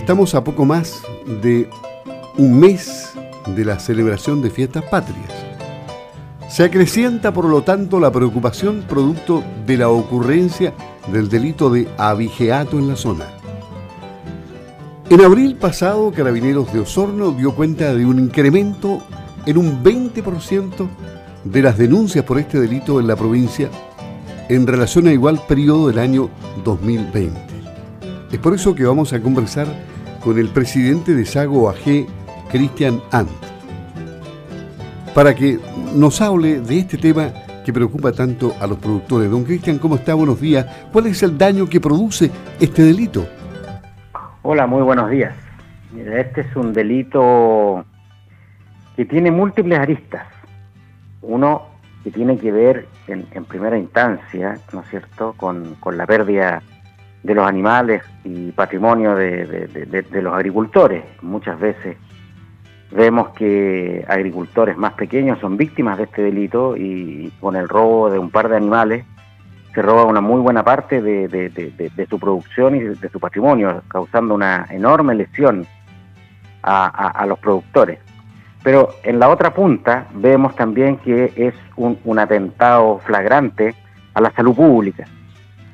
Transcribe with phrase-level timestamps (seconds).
[0.00, 1.02] Estamos a poco más
[1.42, 1.68] de
[2.38, 3.12] un mes
[3.54, 5.30] de la celebración de fiestas patrias.
[6.48, 10.72] Se acrecienta, por lo tanto, la preocupación producto de la ocurrencia
[11.12, 13.26] del delito de abigeato en la zona.
[15.10, 19.02] En abril pasado, Carabineros de Osorno dio cuenta de un incremento
[19.44, 20.88] en un 20%
[21.44, 23.68] de las denuncias por este delito en la provincia
[24.48, 26.30] en relación a igual periodo del año
[26.64, 27.38] 2020.
[28.32, 29.89] Es por eso que vamos a conversar
[30.22, 32.06] con el presidente de Sago AG,
[32.50, 33.30] Cristian Ant,
[35.14, 35.58] para que
[35.94, 37.32] nos hable de este tema
[37.64, 39.30] que preocupa tanto a los productores.
[39.30, 40.14] Don Cristian, ¿cómo está?
[40.14, 40.66] Buenos días.
[40.92, 43.26] ¿Cuál es el daño que produce este delito?
[44.42, 45.34] Hola, muy buenos días.
[45.96, 47.84] Este es un delito
[48.96, 50.26] que tiene múltiples aristas.
[51.22, 51.66] Uno
[52.04, 56.62] que tiene que ver en, primera instancia, ¿no es cierto?, con, la pérdida
[57.22, 61.04] de los animales y patrimonio de, los agricultores.
[61.22, 61.96] Muchas veces
[62.90, 68.18] vemos que agricultores más pequeños son víctimas de este delito y con el robo de
[68.18, 69.04] un par de animales
[69.74, 74.66] se roba una muy buena parte de, su producción y de, su patrimonio, causando una
[74.70, 75.66] enorme lesión
[76.62, 78.00] a los productores.
[78.62, 83.74] Pero en la otra punta vemos también que es un, atentado flagrante
[84.12, 85.06] a la salud pública,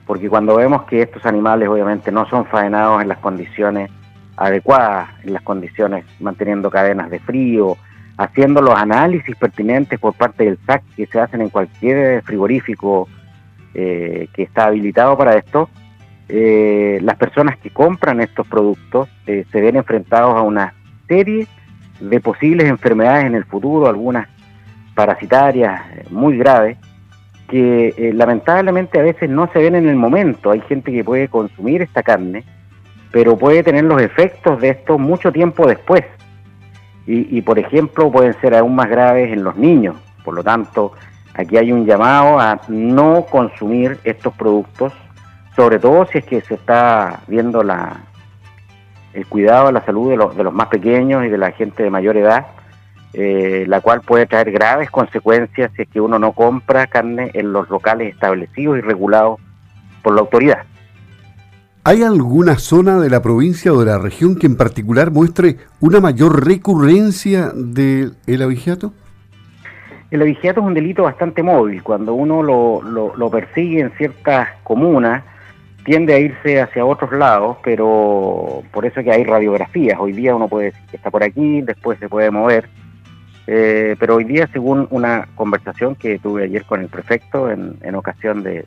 [0.07, 3.91] porque cuando vemos que estos animales obviamente no son faenados en las condiciones
[4.37, 7.77] adecuadas, en las condiciones manteniendo cadenas de frío,
[8.17, 13.09] haciendo los análisis pertinentes por parte del SAC que se hacen en cualquier frigorífico
[13.75, 15.69] eh, que está habilitado para esto,
[16.29, 20.75] eh, las personas que compran estos productos eh, se ven enfrentados a una
[21.07, 21.47] serie
[22.01, 24.29] de posibles enfermedades en el futuro, algunas
[24.95, 26.79] parasitarias eh, muy graves,
[27.49, 30.51] que eh, lamentablemente a veces no se ven en el momento.
[30.51, 32.45] Hay gente que puede consumir esta carne,
[33.13, 36.05] pero puede tener los efectos de esto mucho tiempo después.
[37.09, 39.95] Y, por ejemplo, pueden ser aún más graves en los niños.
[40.25, 40.91] Por lo tanto,
[41.35, 44.93] aquí hay un llamado a no consumir estos productos,
[45.55, 50.37] sobre todo si es que se está viendo el cuidado de la salud de los,
[50.37, 52.49] de los más pequeños y de la gente de mayor edad,
[53.13, 57.53] eh, la cual puede traer graves consecuencias si es que uno no compra carne en
[57.53, 59.41] los locales establecidos y regulados
[60.03, 60.65] por la autoridad.
[61.85, 66.01] ¿Hay alguna zona de la provincia o de la región que en particular muestre una
[66.01, 68.93] mayor recurrencia del el abigeato?
[70.11, 71.83] El abigeato es un delito bastante móvil.
[71.83, 75.23] Cuando uno lo, lo, lo persigue en ciertas comunas,
[75.85, 79.97] tiende a irse hacia otros lados, pero por eso que hay radiografías.
[80.01, 82.69] Hoy día uno puede decir que está por aquí, después se puede mover.
[83.47, 88.43] Eh, pero hoy día, según una conversación que tuve ayer con el prefecto en, ocasión
[88.43, 88.65] de,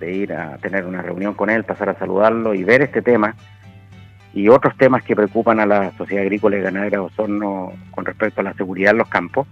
[0.00, 3.36] ir a tener una reunión con él, pasar a saludarlo y ver este tema
[4.34, 8.40] y otros temas que preocupan a la sociedad agrícola y ganadera de Osorno con respecto
[8.40, 9.46] a la seguridad en los campos,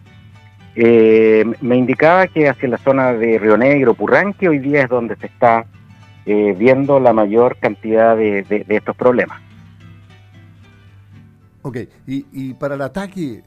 [0.75, 5.17] eh, me indicaba que hacia la zona de Río Negro, Purranque, hoy día es donde
[5.17, 5.65] se está
[6.27, 9.41] eh, viendo la mayor cantidad de, estos problemas.
[11.63, 13.43] Ok, y, para el ataque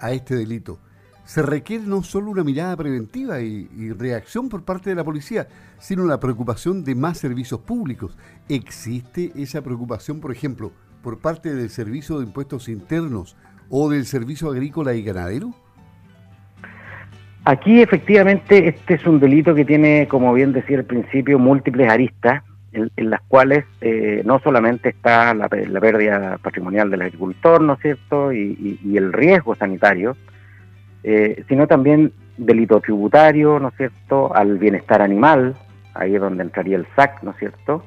[0.00, 0.78] a este delito,
[1.24, 5.46] se requiere no solo una mirada preventiva y, y, reacción por parte de la policía,
[5.78, 8.16] sino la preocupación de más servicios públicos.
[8.48, 10.72] ¿Existe esa preocupación, por ejemplo,
[11.02, 13.36] por parte del Servicio de Impuestos Internos
[13.68, 15.54] o del Servicio Agrícola y Ganadero?
[17.44, 22.42] Aquí efectivamente este es un delito que tiene, como bien decía al principio, múltiples aristas,
[22.72, 28.32] en, las cuales eh, no solamente está la, pérdida patrimonial del agricultor, ¿no es cierto?,
[28.32, 30.16] y, el riesgo sanitario,
[31.02, 35.56] eh, sino también delito tributario, ¿no es cierto?, al bienestar animal,
[35.94, 37.84] ahí es donde entraría el SAC, ¿no es cierto?,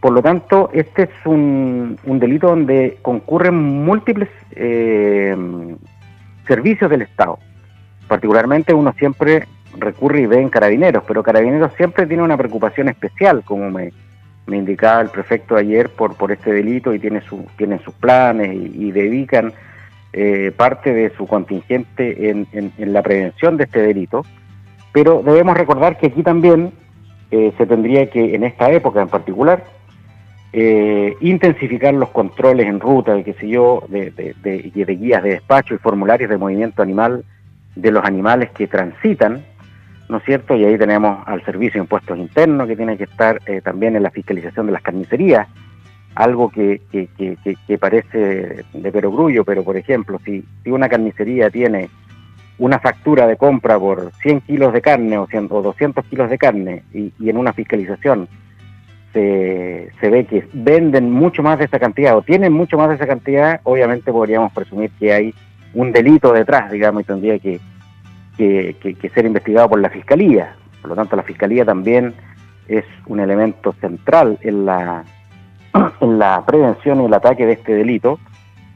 [0.00, 5.34] por lo tanto, este es un, delito donde concurren múltiples eh,
[6.46, 7.38] servicios del Estado
[8.08, 9.46] particularmente uno siempre
[9.78, 13.92] recurre y ve en carabineros, pero carabineros siempre tiene una preocupación especial, como me,
[14.48, 19.52] indicaba el prefecto ayer, por, este delito y tiene su, tienen sus planes y, dedican
[20.12, 22.46] eh, parte de su contingente en,
[22.78, 24.24] la prevención de este delito.
[24.92, 26.72] Pero debemos recordar que aquí también
[27.30, 29.64] eh, se tendría que, en esta época en particular,
[30.52, 36.30] eh, intensificar los controles en ruta, qué sé yo, de guías de despacho y formularios
[36.30, 37.24] de movimiento animal
[37.76, 39.44] de los animales que transitan,
[40.08, 40.54] ¿no es cierto?
[40.54, 44.02] Y ahí tenemos al Servicio de Impuestos Internos que tiene que estar eh, también en
[44.02, 45.48] la fiscalización de las carnicerías,
[46.14, 51.90] algo que, que, que, parece de perogrullo, pero por ejemplo, si, si una carnicería tiene
[52.58, 56.38] una factura de compra por 100 kilos de carne o, 100, o 200 kilos de
[56.38, 58.28] carne y, y en una fiscalización
[59.12, 62.94] se, se ve que venden mucho más de esa cantidad o tienen mucho más de
[62.94, 65.34] esa cantidad, obviamente podríamos presumir que hay
[65.74, 67.60] un delito detrás, digamos, y tendría que,
[68.36, 70.54] que, ser investigado por la Fiscalía.
[70.80, 72.14] Por lo tanto, la Fiscalía también
[72.68, 75.04] es un elemento central en la,
[76.00, 78.18] en la prevención y el ataque de este delito.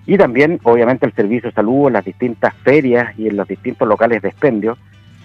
[0.07, 3.87] Y también, obviamente, el Servicio de Salud en las distintas ferias y en los distintos
[3.87, 4.77] locales de expendio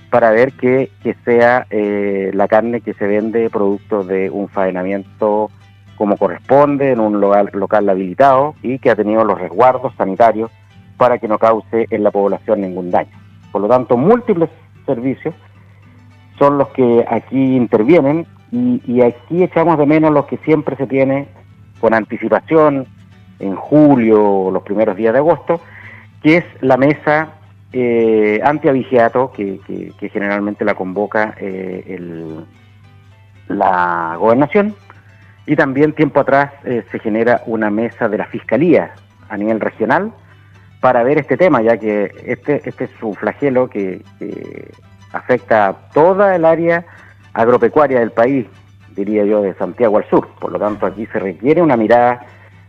[0.10, 0.92] para ver que,
[1.26, 5.50] sea eh, la carne que se vende producto de un faenamiento
[5.98, 10.52] como corresponde en un local, local habilitado y que ha tenido los resguardos sanitarios
[10.98, 13.25] para que no cause en la población ningún daño.
[13.56, 14.50] Por lo tanto, múltiples
[14.86, 15.34] servicios
[16.38, 21.30] son los que aquí intervienen y, aquí echamos de menos los que siempre se tiene
[21.80, 22.86] con anticipación
[23.40, 25.62] en julio o los primeros días de agosto,
[26.22, 27.30] que es la mesa
[27.72, 29.62] eh, antiavigiato que,
[30.12, 31.98] generalmente la convoca eh,
[33.48, 34.76] la gobernación.
[35.48, 38.92] Y también tiempo atrás eh, se genera una mesa de la fiscalía
[39.30, 40.12] a nivel regional
[40.86, 44.04] para ver este tema, ya que este, este es un flagelo que,
[45.12, 46.86] afecta a toda el área
[47.34, 48.46] agropecuaria del país,
[48.96, 50.28] diría yo, de Santiago al sur.
[50.40, 52.28] Por lo tanto, aquí se requiere una mirada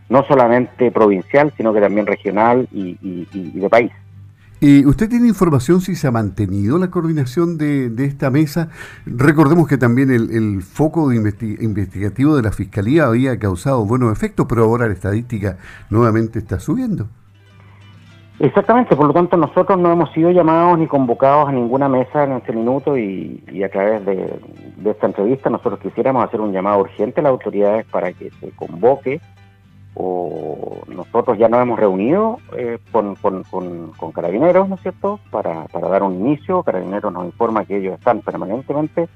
[0.09, 3.91] no solamente provincial, sino que también regional y, de país.
[4.61, 8.69] ¿Y usted tiene información si se ha mantenido la coordinación de, esta mesa?
[9.05, 14.87] Recordemos que también el, foco investigativo de la Fiscalía había causado buenos efectos, pero ahora
[14.87, 15.59] la estadística
[15.91, 17.07] nuevamente está subiendo.
[18.39, 22.33] Exactamente, por lo tanto nosotros no hemos sido llamados ni convocados a ninguna mesa en
[22.33, 24.39] este minuto y, a través de,
[24.85, 29.19] esta entrevista nosotros quisiéramos hacer un llamado urgente a las autoridades para que se convoque
[29.95, 33.15] o nosotros ya nos hemos reunido eh, con,
[34.13, 36.61] carabineros, ¿no es cierto?, para, dar un inicio.
[36.61, 39.09] Carabineros nos informa que ellos están permanentemente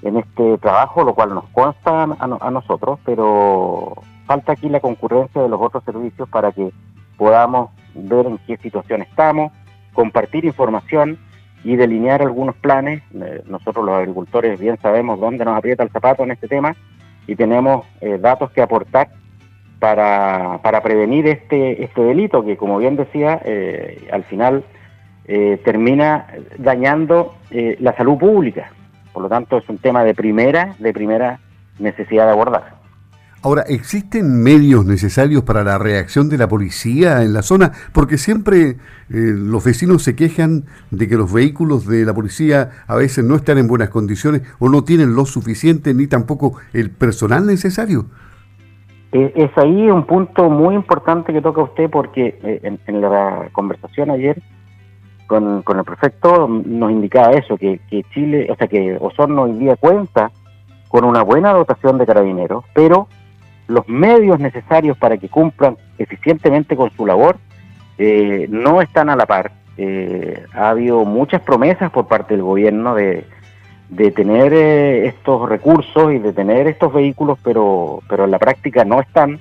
[0.00, 5.50] en este trabajo, lo cual nos consta a nosotros, pero falta aquí la concurrencia de
[5.50, 6.72] los otros servicios para que
[7.18, 9.52] podamos ver en qué situación estamos,
[9.92, 11.18] compartir información
[11.64, 13.02] y delinear algunos planes.
[13.14, 16.74] Eh, nosotros los agricultores bien sabemos dónde nos aprieta el zapato en este tema
[17.26, 19.08] y tenemos eh, datos que aportar
[19.78, 24.64] para, para prevenir este, este delito que, como bien decía, eh, al final
[25.64, 26.26] termina
[26.58, 28.72] dañando la salud pública.
[29.12, 31.38] Por lo tanto, es un tema de primera, de primera
[31.78, 32.79] necesidad de abordar.
[33.42, 37.72] Ahora, ¿existen medios necesarios para la reacción de la policía en la zona?
[37.94, 38.76] Porque siempre eh,
[39.08, 43.56] los vecinos se quejan de que los vehículos de la policía a veces no están
[43.56, 48.04] en buenas condiciones o no tienen lo suficiente ni tampoco el personal necesario.
[49.12, 54.10] Eh, es ahí un punto muy importante que toca usted porque eh, en, la conversación
[54.10, 54.42] ayer
[55.26, 59.76] con, el prefecto nos indicaba eso, que, que Chile, o sea, que Osorno hoy día
[59.76, 60.30] cuenta
[60.88, 63.08] con una buena dotación de carabineros, pero
[63.70, 67.36] los medios necesarios para que cumplan eficientemente con su labor
[67.98, 69.52] eh, no están a la par.
[69.76, 73.24] Eh, ha habido muchas promesas por parte del gobierno de,
[74.14, 79.00] tener eh, estos recursos y de tener estos vehículos, pero, pero en la práctica no
[79.00, 79.38] están.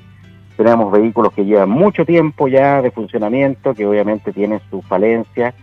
[0.58, 5.54] Tenemos vehículos que llevan mucho tiempo ya de funcionamiento, que obviamente tienen su falencia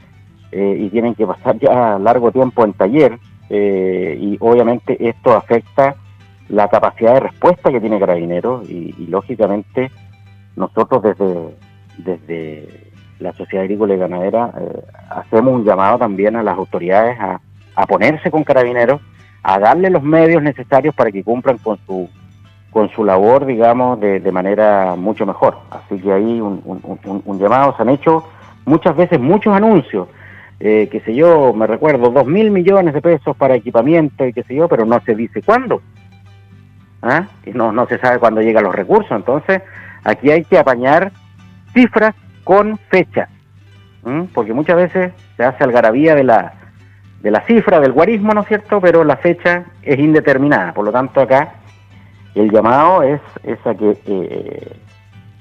[0.53, 3.19] y tienen que pasar ya largo tiempo en taller
[3.51, 5.97] y obviamente esto afecta
[6.49, 9.91] la capacidad de respuesta que tiene Carabineros y, lógicamente
[10.55, 11.55] nosotros desde,
[11.99, 17.41] desde la Sociedad Agrícola y Ganadera eh, hacemos un llamado también a las autoridades a,
[17.87, 19.03] ponerse con Carabineros,
[19.43, 22.09] a darle los medios necesarios para que cumplan con su
[22.71, 25.57] con su labor, digamos, de, manera mucho mejor.
[25.71, 26.63] Así que ahí un,
[27.25, 28.25] un, llamado, se han hecho
[28.67, 30.09] muchas veces muchos anuncios,
[30.61, 34.43] eh, qué sé yo, me recuerdo, dos mil millones de pesos para equipamiento y qué
[34.43, 35.81] sé yo, pero no se dice cuándo.
[37.45, 39.13] Y no, no se sabe cuándo llegan los recursos.
[39.13, 39.63] Entonces,
[40.05, 41.13] aquí hay que apañar
[41.73, 43.29] cifras con fecha,
[44.33, 46.55] porque muchas veces se hace algarabía de la,
[47.23, 48.81] de la cifra, del guarismo, ¿no es cierto?
[48.81, 50.73] Pero la fecha es indeterminada.
[50.73, 51.55] Por lo tanto, acá
[52.35, 54.77] el llamado es, es a que eh,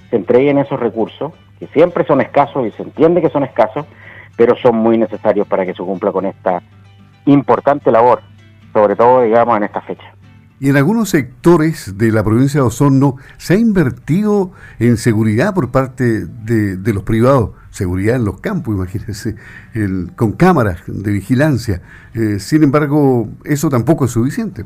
[0.10, 3.86] se entreguen esos recursos, que siempre son escasos y se entiende que son escasos,
[4.36, 6.62] pero son muy necesarios para que se cumpla con esta
[7.25, 8.22] importante labor,
[8.74, 10.14] sobre todo, digamos, en esta fecha.
[10.57, 15.69] Y en algunos sectores de la provincia de Osorno se ha invertido en seguridad por
[15.69, 19.35] parte de, los privados, seguridad en los campos, imagínense,
[20.15, 21.81] con cámaras de vigilancia.
[22.13, 24.63] Eh, sin embargo, eso tampoco es suficiente.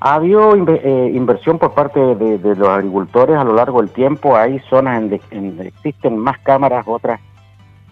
[0.00, 4.34] Ha habido eh, inversión por parte de, los agricultores a lo largo del tiempo.
[4.34, 7.20] Hay zonas en, donde existen más cámaras, otras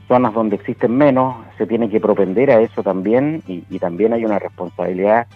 [0.09, 1.37] zonas donde existen menos.
[1.59, 5.27] Se tiene que propender a eso también y también hay una responsabilidad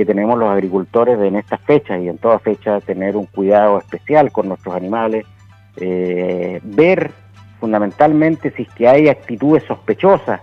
[0.00, 4.32] que tenemos los agricultores en estas fechas y en todas fechas tener un cuidado especial
[4.32, 5.26] con nuestros animales,
[5.76, 7.10] eh, ver
[7.58, 10.40] fundamentalmente si es que hay actitudes sospechosas,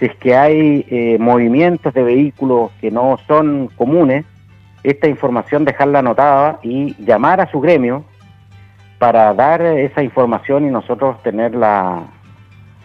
[0.00, 4.24] si es que hay eh, movimientos de vehículos que no son comunes,
[4.82, 8.02] esta información dejarla anotada y llamar a su gremio
[8.98, 12.08] para dar esa información y nosotros tener la,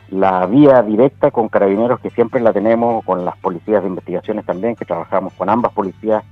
[0.09, 4.75] la vía directa con carabineros que siempre la tenemos, con las policías de investigaciones también,
[4.75, 6.23] que trabajamos con ambas policías,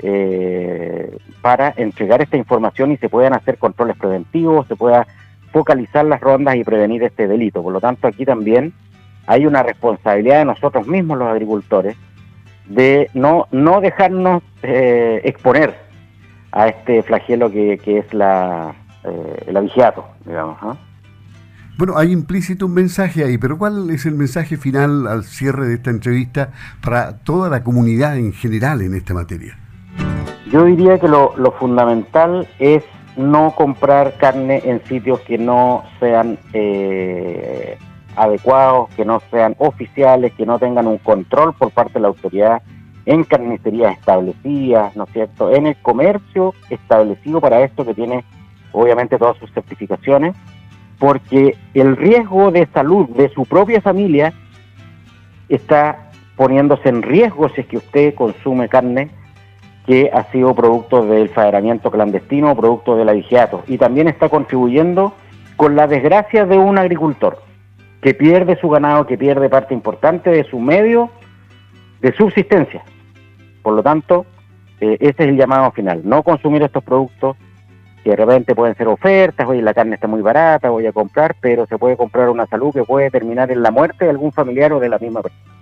[0.00, 5.06] eh, para entregar esta información y se puedan hacer controles preventivos, se pueda
[5.52, 7.62] focalizar las rondas y prevenir este delito.
[7.62, 8.72] Por lo tanto, aquí también
[9.26, 11.96] hay una responsabilidad de nosotros mismos, los agricultores,
[12.66, 15.74] de no, no dejarnos eh, exponer
[16.52, 20.78] a este flagelo que, que es la, eh, el avigiato, digamos.
[21.78, 25.74] Bueno, hay implícito un mensaje ahí, pero ¿cuál es el mensaje final al cierre de
[25.74, 26.50] esta entrevista
[26.82, 29.56] para toda la comunidad en general en esta materia?
[30.50, 32.82] Yo diría que lo, fundamental es
[33.16, 37.78] no comprar carne en sitios que no sean eh,
[38.16, 42.60] adecuados, que no sean oficiales, que no tengan un control por parte de la autoridad
[43.06, 45.54] en carnicerías establecidas, ¿no es cierto?
[45.54, 48.24] En el comercio establecido para esto que tiene
[48.72, 50.34] obviamente todas sus certificaciones
[50.98, 54.32] porque el riesgo de salud de su propia familia
[55.48, 59.10] está poniéndose en riesgo si es que usted consume carne
[59.86, 63.62] que ha sido producto del faderamiento clandestino o producto del avigiato.
[63.66, 65.14] Y también está contribuyendo
[65.56, 67.42] con la desgracia de un agricultor
[68.02, 71.10] que pierde su ganado, que pierde parte importante de su medio
[72.00, 72.82] de subsistencia.
[73.62, 74.26] Por lo tanto,
[74.80, 77.36] eh, ese es el llamado final, no consumir estos productos,
[78.02, 81.36] que de repente pueden ser ofertas, oye, la carne está muy barata, voy a comprar,
[81.40, 84.72] pero se puede comprar una salud que puede terminar en la muerte de algún familiar
[84.72, 85.58] o de la misma persona.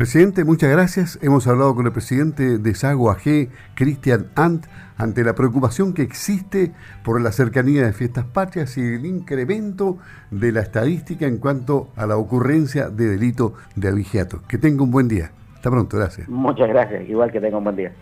[0.00, 1.18] Presidente, muchas gracias.
[1.20, 4.64] Hemos hablado con el presidente de Sago AG, Cristian Ant,
[4.96, 6.72] ante la preocupación que existe
[7.04, 9.98] por la cercanía de fiestas patrias y el incremento
[10.30, 14.40] de la estadística en cuanto a la ocurrencia de delito de abigeato.
[14.48, 15.32] Que tenga un buen día.
[15.54, 16.26] Hasta pronto, gracias.
[16.30, 17.92] Muchas gracias, igual que tenga un buen día.